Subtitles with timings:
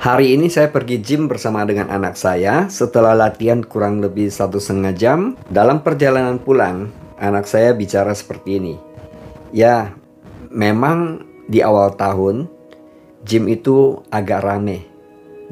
[0.00, 2.72] Hari ini saya pergi gym bersama dengan anak saya.
[2.72, 6.88] Setelah latihan kurang lebih satu setengah jam, dalam perjalanan pulang,
[7.20, 8.74] anak saya bicara seperti ini.
[9.52, 9.92] Ya,
[10.48, 12.48] memang di awal tahun,
[13.28, 14.88] gym itu agak rame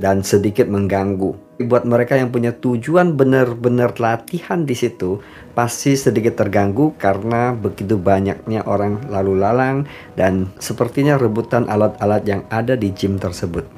[0.01, 1.37] dan sedikit mengganggu.
[1.69, 5.21] Buat mereka yang punya tujuan benar-benar latihan di situ,
[5.53, 9.85] pasti sedikit terganggu karena begitu banyaknya orang lalu lalang
[10.17, 13.78] dan sepertinya rebutan alat-alat yang ada di gym tersebut.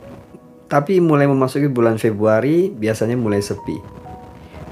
[0.71, 3.83] Tapi mulai memasuki bulan Februari biasanya mulai sepi.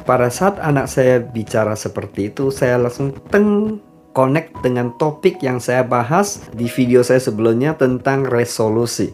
[0.07, 3.83] Pada saat anak saya bicara seperti itu, saya langsung teng
[4.15, 9.11] connect dengan topik yang saya bahas di video saya sebelumnya tentang resolusi.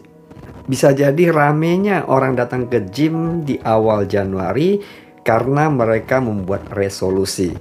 [0.69, 4.77] Bisa jadi ramenya orang datang ke gym di awal Januari
[5.25, 7.53] karena mereka membuat resolusi.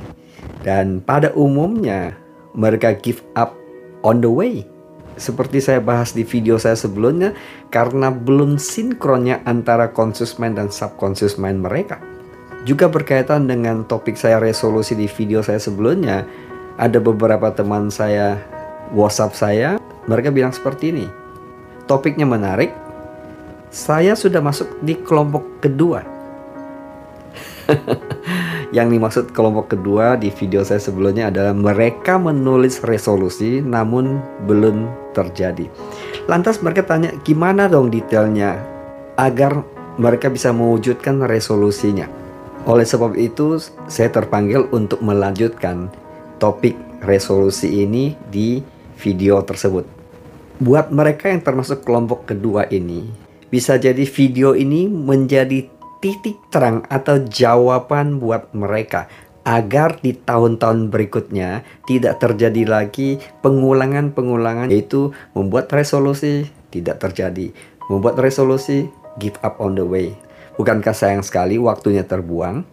[0.61, 2.13] Dan pada umumnya
[2.53, 3.57] mereka give up
[4.05, 4.69] on the way
[5.17, 7.35] seperti saya bahas di video saya sebelumnya,
[7.71, 12.03] karena belum sinkronnya antara conscious mind dan subconscious mind mereka.
[12.65, 16.25] Juga berkaitan dengan topik saya resolusi di video saya sebelumnya,
[16.81, 18.41] ada beberapa teman saya
[18.91, 19.69] WhatsApp saya,
[20.09, 21.07] mereka bilang seperti ini.
[21.85, 22.73] Topiknya menarik,
[23.69, 26.01] saya sudah masuk di kelompok kedua.
[28.77, 34.19] Yang dimaksud kelompok kedua di video saya sebelumnya adalah mereka menulis resolusi namun
[34.51, 35.71] belum terjadi.
[36.27, 38.59] Lantas mereka tanya gimana dong detailnya
[39.15, 39.63] agar
[39.95, 42.11] mereka bisa mewujudkan resolusinya.
[42.67, 45.93] Oleh sebab itu saya terpanggil untuk melanjutkan
[46.43, 48.59] topik resolusi ini di
[48.99, 49.87] video tersebut.
[50.59, 53.07] Buat mereka yang termasuk kelompok kedua ini,
[53.53, 55.69] bisa jadi video ini menjadi
[56.05, 59.09] titik terang atau jawaban buat mereka
[59.45, 67.53] agar di tahun-tahun berikutnya tidak terjadi lagi pengulangan-pengulangan yaitu membuat resolusi tidak terjadi,
[67.87, 68.89] membuat resolusi
[69.21, 70.17] give up on the way.
[70.57, 72.65] Bukankah sayang sekali waktunya terbuang?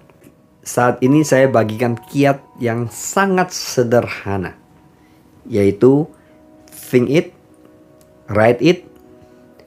[0.64, 4.56] Saat ini saya bagikan kiat yang sangat sederhana
[5.50, 6.06] yaitu
[6.70, 7.34] think it,
[8.30, 8.86] write it,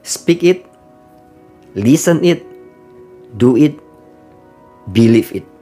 [0.01, 0.63] speak it,
[1.75, 2.41] listen it,
[3.35, 3.75] do it,
[4.95, 5.54] believe it.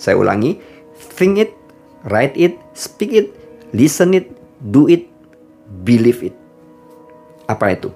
[0.00, 0.56] Saya ulangi,
[0.96, 1.52] think it,
[2.08, 3.36] write it, speak it,
[3.76, 4.32] listen it,
[4.72, 5.04] do it,
[5.84, 6.32] believe it.
[7.44, 7.92] Apa itu?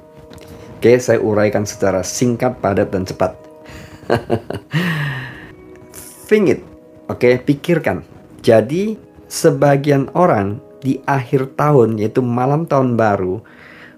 [0.76, 3.32] Oke, saya uraikan secara singkat, padat, dan cepat.
[6.28, 6.60] think it,
[7.08, 8.04] oke, pikirkan.
[8.44, 13.40] Jadi, sebagian orang di akhir tahun, yaitu malam tahun baru,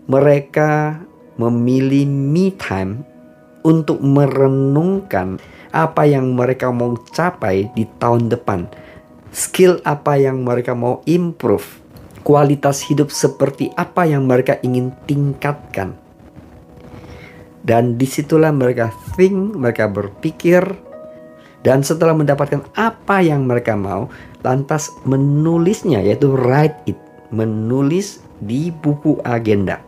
[0.06, 1.02] mereka
[1.42, 3.02] memilih me time
[3.66, 8.68] untuk merenungkan apa yang mereka mau capai di tahun depan.
[9.32, 11.82] Skill apa yang mereka mau improve.
[12.26, 15.94] Kualitas hidup seperti apa yang mereka ingin tingkatkan.
[17.66, 20.62] Dan di situlah mereka think, mereka berpikir,
[21.66, 24.06] dan setelah mendapatkan apa yang mereka mau,
[24.46, 26.94] lantas menulisnya, yaitu write it,
[27.34, 29.82] menulis di buku agenda.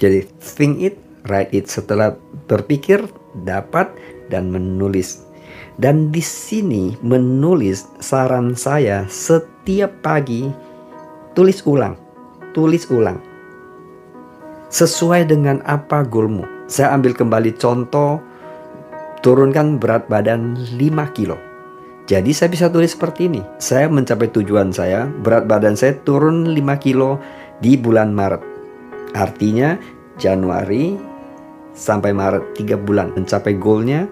[0.00, 0.96] Jadi think it,
[1.28, 2.16] write it setelah
[2.48, 3.04] berpikir,
[3.44, 3.92] dapat
[4.28, 5.24] dan menulis.
[5.74, 10.46] Dan di sini menulis saran saya setiap pagi
[11.34, 11.98] tulis ulang,
[12.54, 13.18] tulis ulang.
[14.70, 16.46] Sesuai dengan apa goalmu.
[16.70, 18.22] Saya ambil kembali contoh
[19.20, 21.38] turunkan berat badan 5 kilo.
[22.04, 23.40] Jadi saya bisa tulis seperti ini.
[23.56, 27.16] Saya mencapai tujuan saya, berat badan saya turun 5 kilo
[27.64, 28.42] di bulan Maret.
[29.16, 29.78] Artinya
[30.20, 31.13] Januari
[31.74, 34.06] sampai Maret 3 bulan mencapai goalnya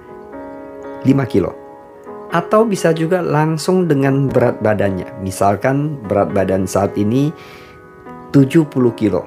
[1.07, 1.55] 5 kilo.
[2.35, 5.23] Atau bisa juga langsung dengan berat badannya.
[5.23, 7.31] Misalkan berat badan saat ini
[8.35, 8.69] 70
[8.99, 9.23] kilo.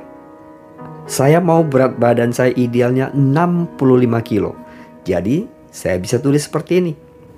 [1.05, 3.77] Saya mau berat badan saya idealnya 65
[4.25, 4.57] kilo.
[5.05, 6.93] Jadi saya bisa tulis seperti ini.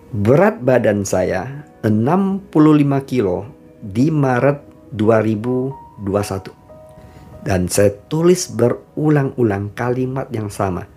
[0.08, 2.48] Berat badan saya 65
[3.04, 3.44] kilo
[3.84, 4.64] di Maret
[4.96, 6.57] 2021
[7.44, 10.88] dan saya tulis berulang-ulang kalimat yang sama.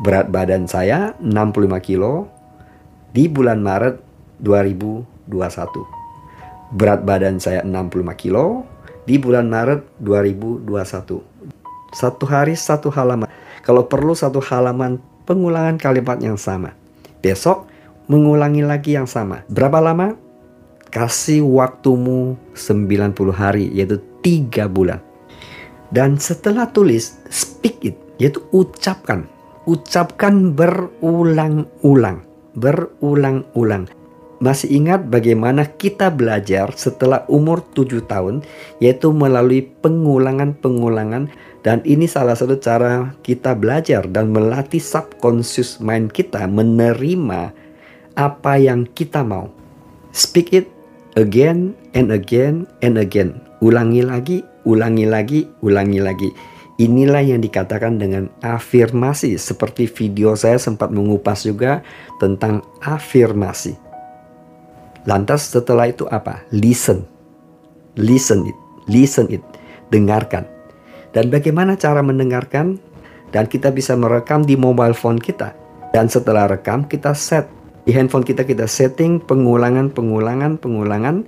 [0.00, 2.30] Berat badan saya 65 kilo
[3.10, 3.98] di bulan Maret
[4.40, 6.00] 2021.
[6.72, 8.62] Berat badan saya 65 kilo
[9.04, 10.70] di bulan Maret 2021.
[11.90, 13.26] Satu hari satu halaman.
[13.66, 16.72] Kalau perlu satu halaman pengulangan kalimat yang sama.
[17.18, 17.66] Besok
[18.06, 19.42] mengulangi lagi yang sama.
[19.50, 20.14] Berapa lama?
[20.90, 25.09] Kasih waktumu 90 hari yaitu 3 bulan.
[25.90, 29.26] Dan setelah tulis, speak it, yaitu ucapkan.
[29.66, 32.22] Ucapkan berulang-ulang.
[32.54, 33.90] Berulang-ulang.
[34.40, 38.40] Masih ingat bagaimana kita belajar setelah umur 7 tahun,
[38.80, 41.28] yaitu melalui pengulangan-pengulangan
[41.60, 47.52] Dan ini salah satu cara kita belajar dan melatih subconscious mind kita menerima
[48.16, 49.52] apa yang kita mau.
[50.16, 50.72] Speak it
[51.20, 53.44] again and again and again.
[53.60, 56.30] Ulangi lagi, ulangi lagi, ulangi lagi.
[56.80, 61.84] Inilah yang dikatakan dengan afirmasi seperti video saya sempat mengupas juga
[62.16, 63.76] tentang afirmasi.
[65.04, 66.40] Lantas setelah itu apa?
[66.48, 67.04] Listen.
[68.00, 68.56] Listen it.
[68.88, 69.44] Listen it.
[69.92, 70.48] Dengarkan
[71.10, 72.78] dan bagaimana cara mendengarkan?
[73.30, 75.54] Dan kita bisa merekam di mobile phone kita.
[75.94, 77.46] Dan setelah rekam kita set.
[77.86, 81.26] Di handphone kita kita setting pengulangan, pengulangan, pengulangan.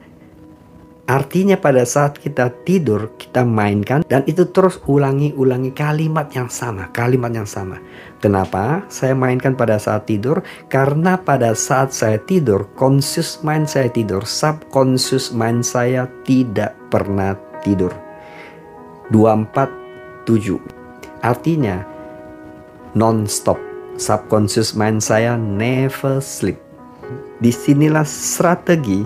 [1.03, 7.35] Artinya pada saat kita tidur kita mainkan dan itu terus ulangi-ulangi kalimat yang sama, kalimat
[7.35, 7.83] yang sama.
[8.23, 10.47] Kenapa saya mainkan pada saat tidur?
[10.71, 17.35] Karena pada saat saya tidur, conscious mind saya tidur, subconscious mind saya tidak pernah
[17.67, 17.91] tidur.
[19.11, 20.63] 247.
[21.27, 21.83] Artinya
[22.95, 23.59] non-stop.
[23.99, 26.57] Subconscious mind saya never sleep.
[27.43, 29.03] Di sinilah strategi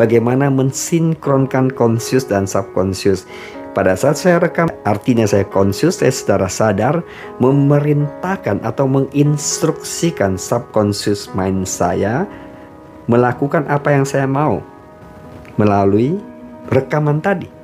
[0.00, 3.28] bagaimana mensinkronkan conscious dan subconscious.
[3.76, 7.04] Pada saat saya rekam, artinya saya conscious, saya secara sadar
[7.38, 12.24] memerintahkan atau menginstruksikan subconscious mind saya
[13.06, 14.64] melakukan apa yang saya mau
[15.54, 16.18] melalui
[16.72, 17.60] rekaman tadi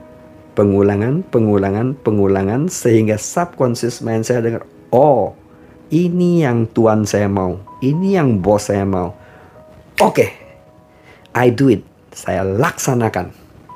[0.56, 5.36] pengulangan, pengulangan, pengulangan sehingga subconscious mind saya dengar, oh
[5.92, 9.12] ini yang tuan saya mau, ini yang bos saya mau.
[10.00, 10.30] Oke, okay,
[11.36, 11.84] I do it,
[12.16, 13.28] saya laksanakan.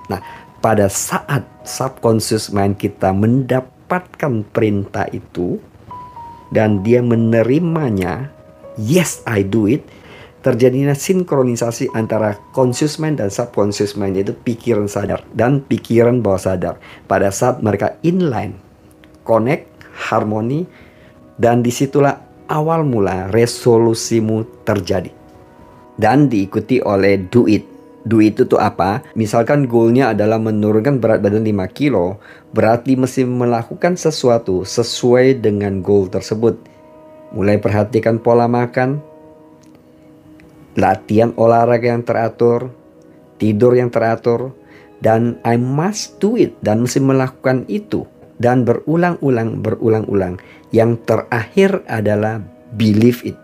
[0.09, 0.21] Nah,
[0.65, 5.61] pada saat subconscious mind kita mendapatkan perintah itu
[6.49, 8.33] dan dia menerimanya,
[8.81, 9.85] yes I do it,
[10.41, 16.75] terjadinya sinkronisasi antara conscious mind dan subconscious mind yaitu pikiran sadar dan pikiran bawah sadar.
[17.05, 18.57] Pada saat mereka inline
[19.23, 19.69] connect
[20.11, 20.65] harmoni
[21.37, 22.19] dan di situlah
[22.51, 25.13] awal mula resolusimu terjadi.
[26.01, 27.70] Dan diikuti oleh do it
[28.05, 29.05] do it itu apa?
[29.13, 32.21] Misalkan goalnya adalah menurunkan berat badan 5 kilo,
[32.53, 36.57] berarti mesti melakukan sesuatu sesuai dengan goal tersebut.
[37.31, 38.99] Mulai perhatikan pola makan,
[40.75, 42.73] latihan olahraga yang teratur,
[43.39, 44.55] tidur yang teratur,
[45.01, 48.05] dan I must do it dan mesti melakukan itu
[48.41, 50.41] dan berulang-ulang berulang-ulang.
[50.73, 52.41] Yang terakhir adalah
[52.75, 53.37] believe it.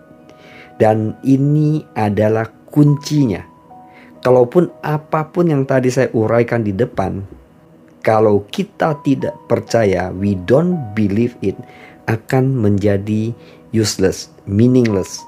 [0.76, 3.55] Dan ini adalah kuncinya.
[4.26, 7.22] Kalaupun apa pun yang tadi saya uraikan di depan,
[8.02, 11.54] kalau kita tidak percaya, we don't believe it,
[12.10, 13.30] akan menjadi
[13.70, 15.22] useless, meaningless,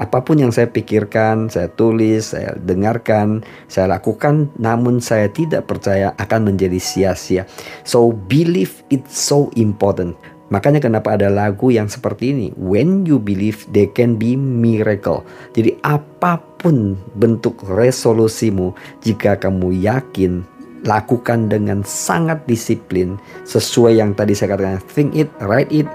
[0.00, 6.16] Apa pun yang saya pikirkan, saya tulis, saya dengarkan, saya lakukan, namun saya tidak percaya
[6.16, 7.44] akan menjadi sia-sia.
[7.84, 10.16] So believe it's so important.
[10.50, 12.48] Makanya kenapa ada lagu yang seperti ini.
[12.58, 15.22] When you believe, there can be miracle.
[15.54, 18.74] Jadi apa pun bentuk resolusimu,
[19.06, 20.42] jika kamu yakin,
[20.82, 23.14] lakukan dengan sangat disiplin.
[23.46, 25.86] Sesuai yang tadi saya katakan, think it, write it,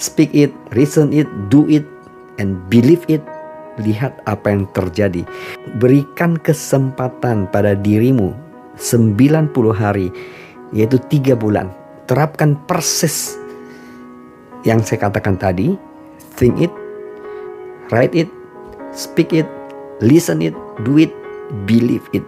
[0.00, 1.84] speak it, reason it, do it,
[2.40, 3.20] and believe it,
[3.84, 5.20] lihat apa yang terjadi.
[5.76, 8.32] Berikan kesempatan pada dirimu
[8.80, 10.08] 90 hari,
[10.72, 11.68] yaitu tiga bulan.
[12.08, 13.41] Terapkan persis
[14.62, 15.74] yang saya katakan tadi.
[16.32, 16.72] Think it,
[17.92, 18.30] write it,
[18.96, 19.46] speak it,
[20.00, 21.12] listen it, do it,
[21.68, 22.24] believe it.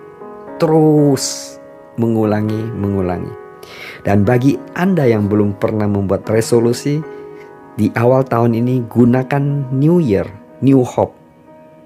[0.61, 1.57] Terus
[1.97, 3.33] mengulangi, mengulangi.
[4.05, 7.01] Dan bagi Anda yang belum pernah membuat resolusi,
[7.75, 10.29] di awal tahun ini gunakan New Year,
[10.63, 11.17] New Hope.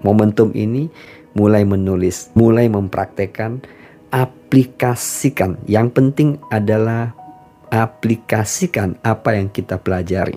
[0.03, 0.91] Momentum ini
[1.39, 3.63] mulai menulis, mulai mempraktekkan,
[4.11, 5.57] aplikasikan.
[5.71, 7.15] Yang penting adalah
[7.71, 10.37] aplikasikan apa yang kita pelajari.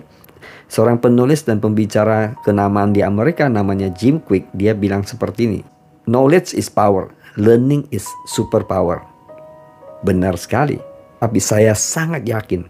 [0.72, 5.60] Seorang penulis dan pembicara kenamaan di Amerika namanya Jim Quick, dia bilang seperti ini.
[6.08, 9.04] Knowledge is power, learning is superpower.
[10.00, 10.80] Benar sekali,
[11.20, 12.64] tapi saya sangat yakin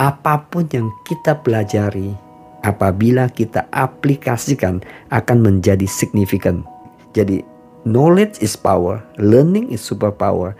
[0.00, 2.16] apa pun yang kita pelajari,
[2.64, 4.80] apabila kita aplikasikan
[5.12, 6.64] akan menjadi signifikan.
[7.12, 7.44] Jadi,
[7.84, 10.56] knowledge is power, learning is superpower.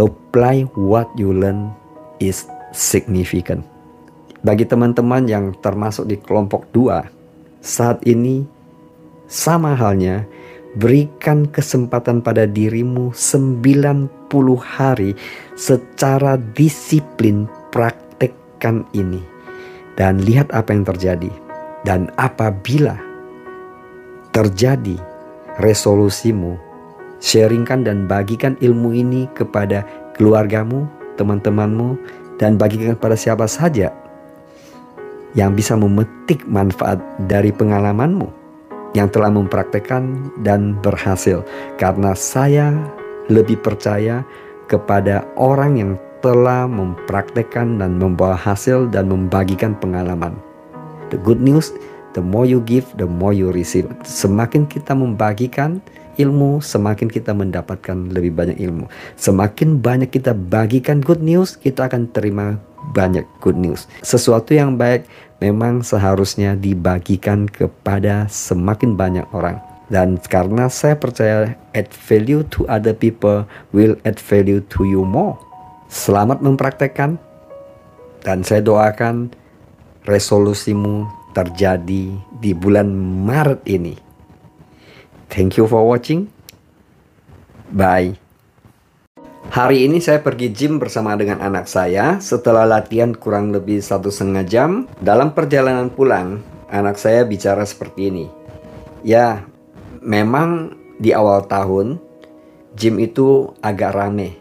[0.00, 1.70] Apply what you learn
[2.18, 3.62] is significant.
[4.40, 7.04] Bagi teman-teman yang termasuk di kelompok dua,
[7.60, 8.42] saat ini
[9.28, 10.24] sama halnya
[10.74, 15.12] berikan kesempatan pada dirimu 90 hari
[15.58, 18.10] secara disiplin praktis
[18.60, 19.24] lakukan ini
[19.96, 21.32] dan lihat apa yang terjadi.
[21.80, 23.00] Dan apabila
[24.36, 25.00] terjadi
[25.64, 26.60] resolusimu,
[27.24, 29.80] sharingkan dan bagikan ilmu ini kepada
[30.12, 30.84] keluargamu,
[31.16, 31.96] teman-temanmu,
[32.40, 33.92] dan bagikan kepada siapa saja
[35.36, 38.26] yang bisa memetik manfaat dari pengalamanmu
[38.96, 41.46] yang telah mempraktekkan dan berhasil
[41.78, 42.74] karena saya
[43.30, 44.26] lebih percaya
[44.66, 45.92] kepada orang yang
[46.24, 50.34] telah mempraktekkan dan membawa hasil dan membagikan pengalaman.
[51.14, 51.72] The good news,
[52.12, 53.88] the more you give, the more you receive.
[54.04, 55.80] Semakin kita membagikan
[56.18, 58.88] ilmu, semakin kita mendapatkan lebih banyak ilmu.
[59.14, 62.58] Semakin banyak kita bagikan good news, kita akan terima
[62.96, 63.86] banyak good news.
[64.00, 65.06] Sesuatu yang baik
[65.38, 69.60] memang seharusnya dibagikan kepada semakin banyak orang.
[69.90, 73.42] Dan karena saya percaya add value to other people
[73.74, 75.34] will add value to you more.
[75.90, 77.18] Selamat mempraktekkan
[78.22, 79.34] dan saya doakan
[80.06, 82.86] resolusimu terjadi di bulan
[83.26, 84.09] Maret ini.
[85.30, 86.26] Thank you for watching.
[87.70, 88.18] Bye.
[89.50, 94.42] Hari ini saya pergi gym bersama dengan anak saya setelah latihan kurang lebih satu setengah
[94.42, 94.70] jam.
[94.98, 98.26] Dalam perjalanan pulang, anak saya bicara seperti ini.
[99.06, 99.46] Ya,
[100.02, 102.02] memang di awal tahun,
[102.74, 104.34] gym itu agak rame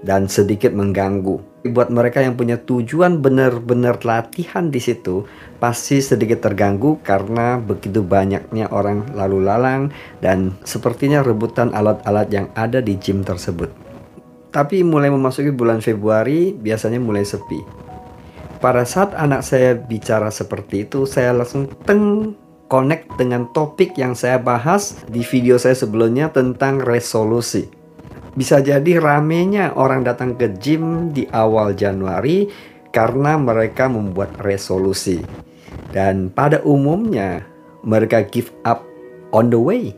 [0.00, 1.51] dan sedikit mengganggu.
[1.62, 5.30] Buat mereka yang punya tujuan benar-benar latihan di situ,
[5.62, 12.82] pasti sedikit terganggu karena begitu banyaknya orang lalu lalang dan sepertinya rebutan alat-alat yang ada
[12.82, 13.70] di gym tersebut.
[14.50, 17.62] Tapi mulai memasuki bulan Februari biasanya mulai sepi.
[18.58, 22.34] Pada saat anak saya bicara seperti itu, saya langsung teng
[22.66, 27.81] connect dengan topik yang saya bahas di video saya sebelumnya tentang resolusi.
[28.32, 32.48] Bisa jadi ramenya orang datang ke gym di awal Januari
[32.88, 35.20] karena mereka membuat resolusi.
[35.92, 37.44] Dan pada umumnya
[37.84, 38.80] mereka give up
[39.36, 39.92] on the way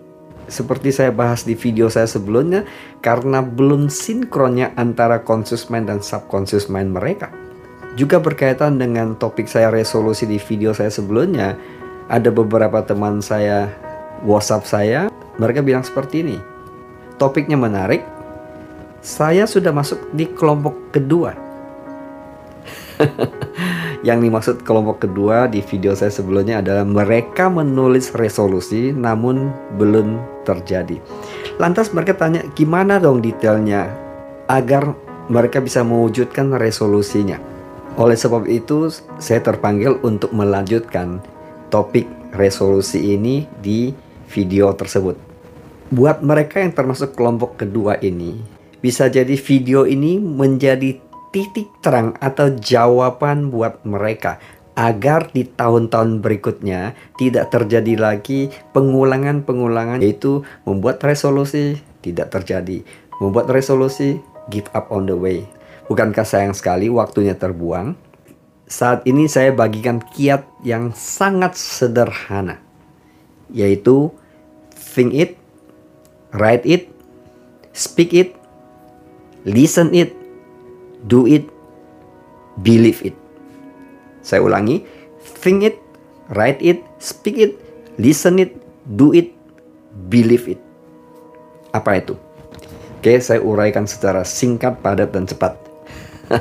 [0.49, 2.69] seperti saya bahas di video saya sebelumnya,
[3.01, 7.33] karena belum sinkronnya antara conscious mind dan subconscious mind mereka.
[7.95, 11.57] Juga berkaitan dengan topik saya resolusi di video saya sebelumnya,
[12.11, 13.71] ada beberapa teman saya
[14.27, 15.01] WhatsApp saya,
[15.41, 16.37] mereka bilang seperti ini.
[17.17, 18.03] Topiknya menarik.
[19.05, 21.37] Saya sudah masuk di kelompok kedua.
[24.09, 30.17] Yang dimaksud kelompok kedua di video saya sebelumnya adalah mereka menulis resolusi namun belum
[30.49, 31.05] terjadi.
[31.61, 33.93] Lantas mereka tanya gimana dong detailnya
[34.49, 34.97] agar
[35.29, 37.37] mereka bisa mewujudkan resolusinya.
[38.01, 38.89] Oleh sebab itu
[39.21, 41.21] saya terpanggil untuk melanjutkan
[41.69, 43.93] topik resolusi ini di
[44.33, 45.21] video tersebut.
[45.93, 48.54] Buat mereka yang termasuk kelompok kedua ini,
[48.85, 51.01] bisa jadi video ini menjadi
[51.33, 54.37] titik terang atau jawaban buat mereka
[54.77, 62.85] agar di tahun-tahun berikutnya tidak terjadi lagi pengulangan-pengulangan yaitu membuat resolusi tidak terjadi,
[63.25, 64.21] membuat resolusi
[64.53, 65.49] give up on the way.
[65.89, 67.97] Bukankah sayang sekali waktunya terbuang?
[68.69, 72.61] Saat ini saya bagikan kiat yang sangat sederhana
[73.49, 74.13] yaitu
[74.77, 75.41] think it,
[76.37, 76.93] write it,
[77.73, 78.44] speak it,
[79.45, 80.17] listen it,
[81.07, 81.49] do it,
[82.65, 83.17] believe it.
[84.25, 84.85] Saya ulangi,
[85.21, 85.77] think it,
[86.33, 87.53] write it, speak it,
[88.01, 88.57] listen it,
[88.97, 89.33] do it,
[90.09, 90.61] believe it.
[91.77, 92.17] Apa itu?
[93.01, 95.61] Oke, saya uraikan secara singkat, padat, dan cepat.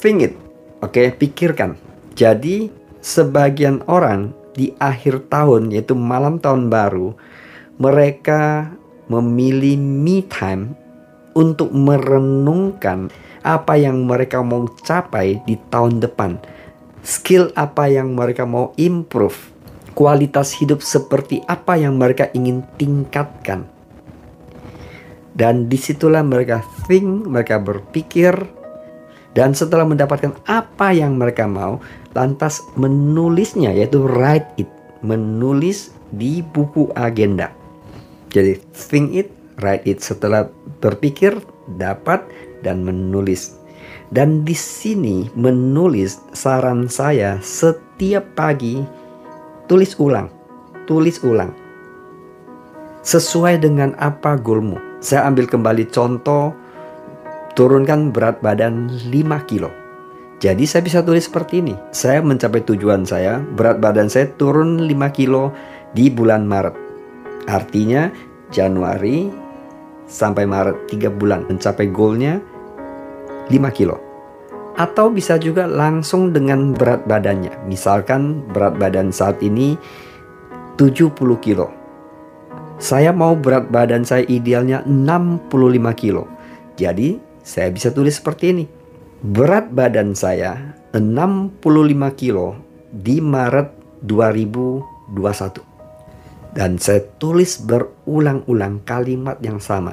[0.00, 0.34] think it,
[0.80, 1.76] oke, pikirkan.
[2.16, 2.72] Jadi,
[3.04, 7.12] sebagian orang di akhir tahun, yaitu malam tahun baru,
[7.76, 8.72] mereka
[9.12, 10.85] memilih me time
[11.36, 13.12] untuk merenungkan
[13.44, 16.40] apa yang mereka mau capai di tahun depan.
[17.06, 19.54] Skill apa yang mereka mau improve.
[19.94, 23.68] Kualitas hidup seperti apa yang mereka ingin tingkatkan.
[25.36, 28.32] Dan di situlah mereka think, mereka berpikir,
[29.36, 31.76] dan setelah mendapatkan apa yang mereka mau,
[32.16, 34.68] lantas menulisnya, yaitu write it,
[35.04, 37.52] menulis di buku agenda.
[38.32, 40.48] Jadi think it, write it setelah
[40.80, 41.36] berpikir,
[41.80, 42.24] dapat
[42.60, 43.56] dan menulis.
[44.10, 48.82] Dan di sini menulis saran saya setiap pagi
[49.66, 50.30] tulis ulang,
[50.86, 51.50] tulis ulang.
[53.02, 54.78] Sesuai dengan apa goalmu.
[55.02, 56.54] Saya ambil kembali contoh
[57.54, 59.70] turunkan berat badan 5 kilo.
[60.36, 61.74] Jadi saya bisa tulis seperti ini.
[61.94, 65.54] Saya mencapai tujuan saya, berat badan saya turun 5 kilo
[65.96, 66.76] di bulan Maret.
[67.46, 68.10] Artinya
[68.50, 69.45] Januari
[70.06, 72.38] sampai Maret 3 bulan mencapai goalnya
[73.50, 73.98] 5 kilo.
[74.76, 77.64] Atau bisa juga langsung dengan berat badannya.
[77.66, 79.74] Misalkan berat badan saat ini
[80.76, 81.72] 70 kilo.
[82.76, 85.48] Saya mau berat badan saya idealnya 65
[85.96, 86.28] kilo.
[86.76, 88.64] Jadi saya bisa tulis seperti ini.
[89.24, 91.64] Berat badan saya 65
[92.20, 92.60] kilo
[92.92, 95.75] di Maret 2021.
[96.56, 99.92] Dan saya tulis berulang-ulang kalimat yang sama.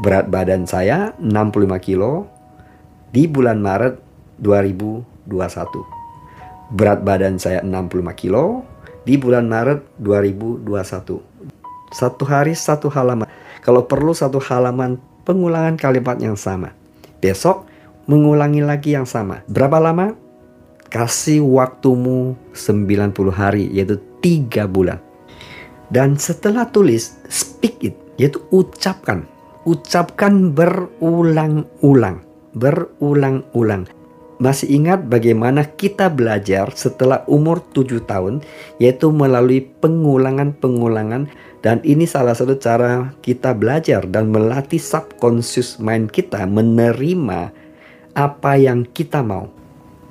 [0.00, 2.24] Berat badan saya 65 kilo
[3.12, 4.00] di bulan Maret
[4.40, 6.72] 2021.
[6.72, 8.64] Berat badan saya 65 kilo
[9.04, 11.20] di bulan Maret 2021.
[11.92, 13.28] Satu hari satu halaman.
[13.60, 14.96] Kalau perlu satu halaman
[15.28, 16.72] pengulangan kalimat yang sama.
[17.20, 17.68] Besok
[18.08, 19.44] mengulangi lagi yang sama.
[19.44, 20.16] Berapa lama?
[20.88, 25.04] Kasih waktumu 90 hari, yaitu 3 bulan.
[25.88, 29.24] Dan setelah tulis, speak it, yaitu ucapkan.
[29.64, 32.24] Ucapkan berulang-ulang.
[32.52, 33.88] Berulang-ulang.
[34.38, 38.46] Masih ingat bagaimana kita belajar setelah umur 7 tahun,
[38.78, 41.26] yaitu melalui pengulangan-pengulangan
[41.58, 47.50] dan ini salah satu cara kita belajar dan melatih subconscious mind kita menerima
[48.14, 49.50] apa yang kita mau.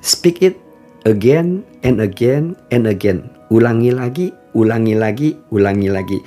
[0.04, 0.60] Speak it
[1.08, 3.37] again and again and again.
[3.48, 6.18] Ulangi lagi, ulangi lagi, ulangi lagi.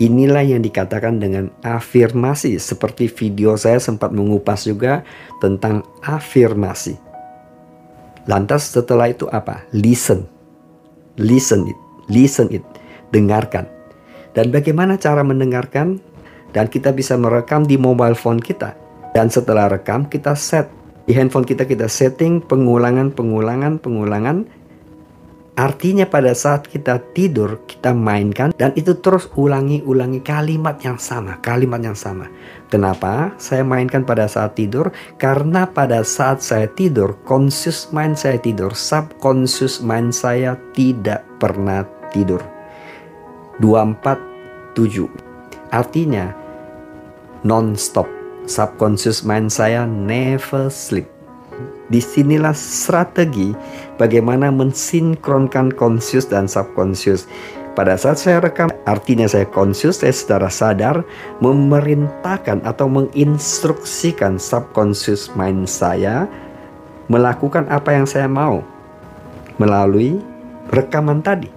[0.00, 2.56] Inilah yang dikatakan dengan afirmasi.
[2.56, 5.04] Seperti video saya sempat mengupas juga
[5.44, 6.96] tentang afirmasi.
[8.24, 9.68] Lantas setelah itu apa?
[9.76, 10.24] Listen.
[11.20, 11.78] Listen it.
[12.08, 12.64] Listen it.
[13.12, 13.80] Dengarkan
[14.32, 15.98] dan bagaimana cara mendengarkan?
[16.50, 18.74] Dan kita bisa merekam di mobile phone kita.
[19.14, 20.66] Dan setelah rekam kita set.
[21.06, 24.46] Di handphone kita kita setting pengulangan, pengulangan, pengulangan.
[25.60, 31.84] Artinya pada saat kita tidur kita mainkan dan itu terus ulangi-ulangi kalimat yang sama, kalimat
[31.84, 32.32] yang sama.
[32.72, 34.88] Kenapa saya mainkan pada saat tidur?
[35.20, 42.40] Karena pada saat saya tidur, conscious mind saya tidur, subconscious mind saya tidak pernah tidur.
[43.60, 45.12] 247.
[45.76, 46.32] Artinya
[47.44, 48.08] non-stop.
[48.48, 51.19] Subconscious mind saya never sleep.
[51.90, 53.50] Di sinilah strategi
[53.98, 57.26] bagaimana mensinkronkan conscious dan subconscious.
[57.74, 61.02] Pada saat saya rekam, artinya saya conscious, saya secara sadar
[61.42, 66.26] memerintahkan atau menginstruksikan subconscious mind saya
[67.10, 68.62] melakukan apa yang saya mau
[69.58, 70.18] melalui
[70.70, 71.50] rekaman tadi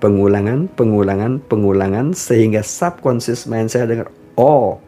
[0.00, 4.80] pengulangan, pengulangan, pengulangan sehingga subconscious mind saya dengar, oh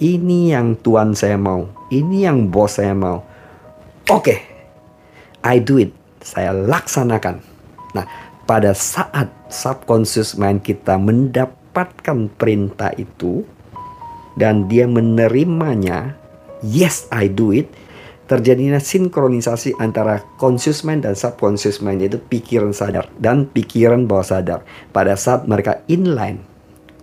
[0.00, 3.22] ini yang tuan saya mau, ini yang bos saya mau.
[4.04, 4.38] Oke, okay,
[5.40, 7.40] I do it, saya laksanakan.
[7.96, 8.04] Nah,
[8.44, 13.48] pada saat subconscious mind kita mendapatkan perintah itu
[14.36, 16.20] dan dia menerimanya,
[16.60, 17.72] yes I do it,
[18.28, 24.68] terjadinya sinkronisasi antara conscious mind dan subconscious mind yaitu pikiran sadar dan pikiran bawah sadar.
[24.92, 26.44] Pada saat mereka inline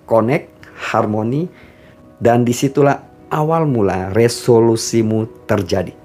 [0.06, 0.54] connect
[0.94, 1.50] harmoni
[2.22, 3.02] dan di situlah
[3.34, 5.98] awal mula resolusimu terjadi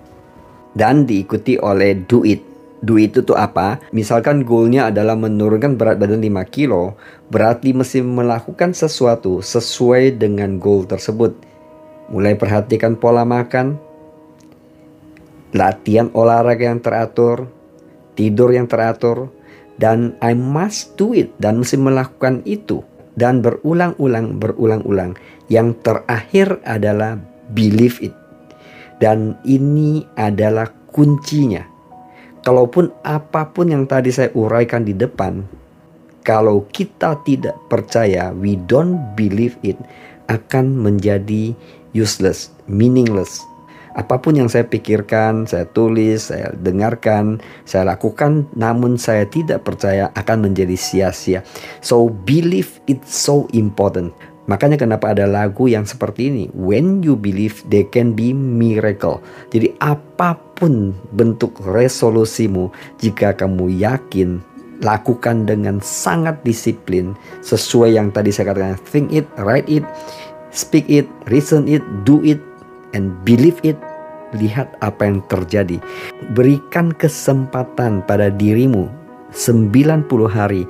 [0.77, 3.81] dan diikuti oleh do it do it itu apa?
[3.91, 6.95] Misalkan goalnya adalah menurunkan berat badan 5 kilo,
[7.33, 11.35] berarti mesti melakukan sesuatu sesuai dengan goal tersebut.
[12.13, 13.81] Mulai perhatikan pola makan,
[15.57, 17.51] latihan olahraga yang teratur,
[18.15, 19.33] tidur yang teratur,
[19.81, 22.87] dan I must do it dan mesti melakukan itu
[23.19, 25.17] dan berulang-ulang berulang-ulang.
[25.51, 27.19] Yang terakhir adalah
[27.51, 28.26] believe it.
[28.97, 31.65] Dan ini adalah kuncinya.
[32.41, 35.43] Kalaupun apa pun yang tadi saya uraikan di depan,
[36.23, 39.77] kalau kita tidak percaya, we don't believe it,
[40.31, 41.55] akan menjadi
[41.95, 43.43] useless, meaningless,
[43.97, 50.13] Apa pun yang saya pikirkan, saya tulis, saya dengarkan, saya lakukan, namun saya tidak percaya
[50.13, 51.41] akan menjadi sia-sia.
[51.81, 54.13] So believe it's so important.
[54.47, 56.45] Makanya kenapa ada lagu yang seperti ini.
[56.55, 59.19] When you believe, there can be miracle.
[59.51, 62.71] Jadi apa pun bentuk resolusimu,
[63.03, 64.39] jika kamu yakin,
[64.81, 67.19] lakukan dengan sangat disiplin.
[67.43, 69.83] Sesuai yang tadi saya katakan, think it, write it,
[70.55, 72.39] speak it, reason it, do it,
[72.95, 73.77] and believe it,
[74.39, 75.83] lihat apa yang terjadi.
[76.39, 78.87] Berikan kesempatan pada dirimu
[79.35, 80.63] 90 hari,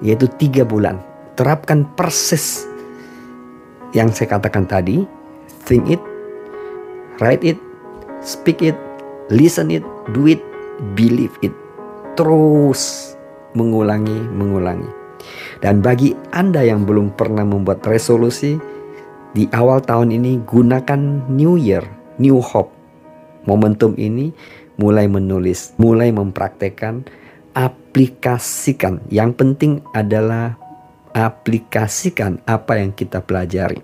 [0.00, 0.96] yaitu tiga bulan.
[1.38, 2.69] Terapkan persis
[3.96, 5.06] yang saya katakan tadi.
[5.66, 6.02] Think it,
[7.22, 7.58] write it,
[8.24, 8.74] speak it,
[9.30, 9.84] listen it,
[10.16, 10.42] do it,
[10.98, 11.54] believe it.
[12.18, 13.14] Terus
[13.54, 14.88] mengulangi, mengulangi.
[15.60, 18.56] Dan bagi Anda yang belum pernah membuat resolusi,
[19.30, 21.84] di awal tahun ini gunakan New Year,
[22.18, 22.72] New Hope.
[23.46, 24.34] Momentum ini
[24.80, 27.06] mulai menulis, mulai mempraktekkan,
[27.54, 29.04] aplikasikan.
[29.12, 30.56] Yang penting adalah
[31.12, 33.82] aplikasikan apa yang kita pelajari.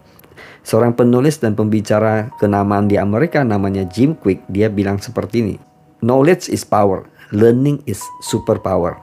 [0.66, 5.56] Seorang penulis dan pembicara kenamaan di Amerika namanya Jim Quick, dia bilang seperti ini.
[6.02, 7.06] Knowledge is power.
[7.34, 8.98] learning is superpower.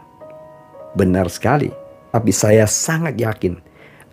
[0.93, 1.73] Benar sekali,
[2.13, 3.57] tapi saya sangat yakin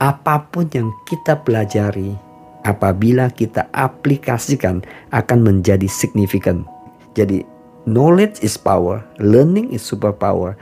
[0.01, 2.17] apa pun yang kita pelajari
[2.65, 4.81] apabila kita aplikasikan
[5.13, 6.65] akan menjadi signifikan.
[7.13, 7.45] Jadi
[7.85, 10.57] knowledge is power, learning is superpower.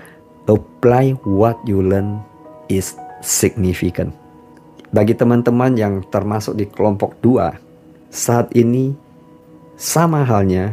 [0.49, 2.25] Apply what you learn
[2.73, 4.15] is significant.
[4.89, 7.53] Bagi teman-teman yang termasuk di kelompok dua,
[8.09, 8.97] saat ini
[9.77, 10.73] sama halnya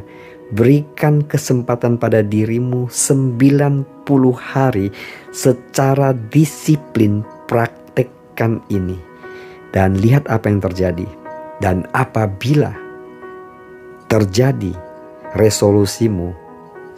[0.55, 4.93] berikan kesempatan pada dirimu 90 hari
[5.33, 8.95] secara disiplin praktekkan ini
[9.75, 11.07] dan lihat apa yang terjadi.
[11.59, 12.75] Dan apabila
[14.11, 14.75] terjadi
[15.39, 16.35] resolusimu,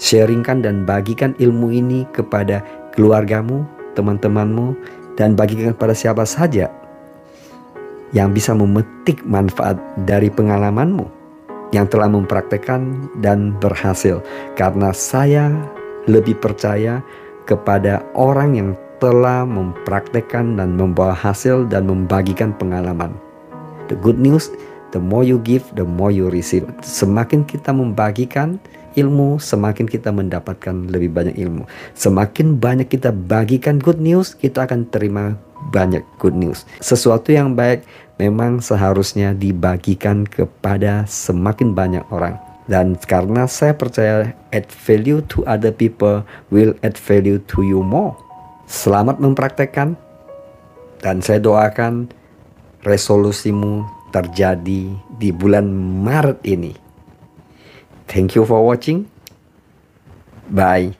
[0.01, 2.61] sharingkan dan bagikan ilmu ini kepada
[2.93, 4.77] keluargamu, teman-temanmu,
[5.17, 6.69] dan bagikan kepada siapa saja
[8.15, 9.75] yang bisa memetik manfaat
[10.07, 11.03] dari pengalamanmu
[11.75, 14.23] yang telah mempraktekkan dan berhasil
[14.55, 15.51] karena saya
[16.07, 17.03] lebih percaya
[17.43, 18.69] kepada orang yang
[19.03, 23.13] telah mempraktekkan dan membawa hasil dan membagikan pengalaman.
[23.91, 24.49] The good news,
[24.91, 26.65] the more you give, the more you receive.
[26.81, 28.57] Semakin kita membagikan
[28.97, 31.69] ilmu, semakin kita mendapatkan lebih banyak ilmu.
[31.93, 35.37] Semakin banyak kita bagikan good news, kita akan terima
[35.69, 36.65] banyak good news.
[36.81, 37.85] Sesuatu yang baik
[38.17, 42.41] memang seharusnya dibagikan kepada semakin banyak orang.
[42.67, 48.11] Dan karena saya percaya add value to other people will add value to you more.
[48.67, 49.95] Selamat mempraktekkan
[50.99, 52.11] dan saya doakan
[52.83, 55.71] resolusimu terjadi di bulan
[56.03, 56.86] Maret ini.
[58.07, 59.09] Thank you for watching.
[60.49, 60.95] Bye.